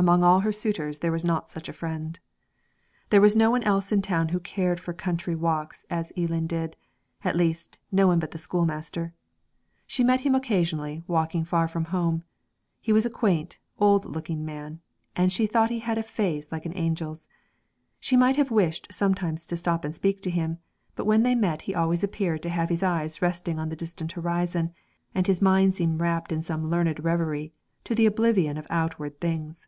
among 0.00 0.22
all 0.22 0.38
her 0.38 0.52
suitors 0.52 1.00
there 1.00 1.10
was 1.10 1.24
not 1.24 1.50
such 1.50 1.68
a 1.68 1.72
friend. 1.72 2.20
There 3.10 3.20
was 3.20 3.34
no 3.34 3.50
one 3.50 3.64
else 3.64 3.90
in 3.90 3.98
the 4.00 4.06
town 4.06 4.28
who 4.28 4.38
cared 4.38 4.78
for 4.78 4.92
country 4.92 5.34
walks 5.34 5.84
as 5.90 6.12
Eelan 6.16 6.46
did 6.46 6.76
at 7.24 7.34
least, 7.34 7.78
no 7.90 8.06
one 8.06 8.20
but 8.20 8.30
the 8.30 8.38
schoolmaster. 8.38 9.12
She 9.88 10.04
met 10.04 10.20
him 10.20 10.36
occasionally, 10.36 11.02
walking 11.08 11.44
far 11.44 11.66
from 11.66 11.86
home; 11.86 12.22
he 12.80 12.92
was 12.92 13.06
a 13.06 13.10
quaint, 13.10 13.58
old 13.76 14.04
looking 14.04 14.44
man, 14.44 14.80
and 15.16 15.32
she 15.32 15.48
thought 15.48 15.68
he 15.68 15.80
had 15.80 15.98
a 15.98 16.04
face 16.04 16.52
like 16.52 16.64
an 16.64 16.74
angel's. 16.74 17.26
She 17.98 18.16
might 18.16 18.36
have 18.36 18.52
wished 18.52 18.86
sometimes 18.94 19.44
to 19.46 19.56
stop 19.56 19.84
and 19.84 19.92
speak 19.92 20.20
to 20.22 20.30
him, 20.30 20.58
but 20.94 21.06
when 21.06 21.24
they 21.24 21.34
met 21.34 21.62
he 21.62 21.74
always 21.74 22.04
appeared 22.04 22.44
to 22.44 22.50
have 22.50 22.68
his 22.68 22.84
eyes 22.84 23.20
resting 23.20 23.58
on 23.58 23.68
the 23.68 23.74
distant 23.74 24.12
horizon, 24.12 24.72
and 25.12 25.26
his 25.26 25.42
mind 25.42 25.74
seemed 25.74 25.98
wrapped 25.98 26.30
in 26.30 26.40
some 26.40 26.70
learned 26.70 27.02
reverie, 27.02 27.52
to 27.82 27.96
the 27.96 28.06
oblivion 28.06 28.56
of 28.56 28.64
outward 28.70 29.20
things. 29.20 29.66